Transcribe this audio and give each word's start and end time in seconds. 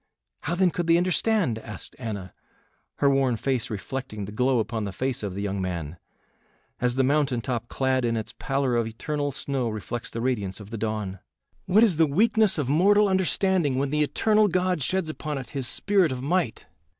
"How, 0.39 0.55
then, 0.55 0.71
could 0.71 0.87
they 0.87 0.97
understand?" 0.97 1.59
asked 1.59 1.95
Anna, 1.99 2.33
her 2.95 3.07
worn 3.07 3.37
face 3.37 3.69
reflecting 3.69 4.25
the 4.25 4.31
glow 4.31 4.57
upon 4.57 4.83
the 4.83 4.91
face 4.91 5.21
of 5.21 5.35
the 5.35 5.43
young 5.43 5.61
man, 5.61 5.97
as 6.79 6.95
the 6.95 7.03
mountain 7.03 7.39
top 7.39 7.67
clad 7.67 8.03
in 8.03 8.17
its 8.17 8.33
pallor 8.39 8.75
of 8.77 8.87
eternal 8.87 9.31
snow 9.31 9.69
reflects 9.69 10.09
the 10.09 10.19
radiance 10.19 10.59
of 10.59 10.71
the 10.71 10.77
dawn. 10.79 11.19
"What 11.67 11.83
is 11.83 11.97
the 11.97 12.07
weakness 12.07 12.57
of 12.57 12.67
mortal 12.67 13.07
understanding 13.07 13.75
when 13.75 13.91
the 13.91 14.01
eternal 14.01 14.47
God 14.47 14.81
sheds 14.81 15.07
upon 15.07 15.37
it 15.37 15.49
his 15.49 15.67
spirit 15.67 16.11
of 16.11 16.23
might? 16.23 16.65